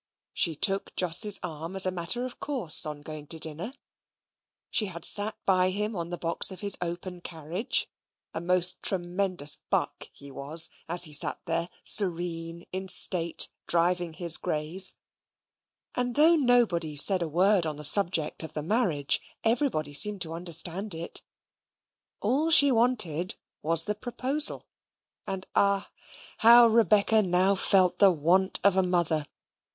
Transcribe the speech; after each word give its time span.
She 0.33 0.55
took 0.55 0.95
Jos's 0.95 1.39
arm, 1.43 1.75
as 1.75 1.85
a 1.85 1.91
matter 1.91 2.25
of 2.25 2.39
course, 2.39 2.87
on 2.87 3.03
going 3.03 3.27
to 3.27 3.37
dinner; 3.37 3.71
she 4.71 4.87
had 4.87 5.05
sate 5.05 5.35
by 5.45 5.69
him 5.69 5.95
on 5.95 6.09
the 6.09 6.17
box 6.17 6.49
of 6.49 6.61
his 6.61 6.75
open 6.81 7.21
carriage 7.21 7.87
(a 8.33 8.41
most 8.41 8.81
tremendous 8.81 9.57
"buck" 9.69 10.09
he 10.11 10.31
was, 10.31 10.71
as 10.89 11.03
he 11.03 11.13
sat 11.13 11.39
there, 11.45 11.69
serene, 11.83 12.65
in 12.71 12.87
state, 12.87 13.49
driving 13.67 14.13
his 14.13 14.37
greys), 14.37 14.95
and 15.93 16.15
though 16.15 16.35
nobody 16.35 16.95
said 16.95 17.21
a 17.21 17.29
word 17.29 17.67
on 17.67 17.75
the 17.75 17.83
subject 17.83 18.41
of 18.41 18.53
the 18.55 18.63
marriage, 18.63 19.21
everybody 19.43 19.93
seemed 19.93 20.21
to 20.23 20.33
understand 20.33 20.95
it. 20.95 21.21
All 22.21 22.49
she 22.49 22.71
wanted 22.71 23.35
was 23.61 23.85
the 23.85 23.93
proposal, 23.93 24.65
and 25.27 25.45
ah! 25.53 25.91
how 26.37 26.65
Rebecca 26.65 27.21
now 27.21 27.53
felt 27.53 27.99
the 27.99 28.11
want 28.11 28.59
of 28.63 28.75
a 28.75 28.81
mother! 28.81 29.27